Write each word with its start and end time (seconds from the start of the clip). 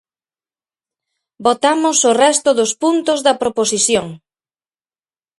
Votamos 1.45 1.97
o 2.09 2.11
resto 2.23 2.49
dos 2.59 2.71
puntos 2.81 3.19
da 3.25 3.33
proposición. 3.41 4.07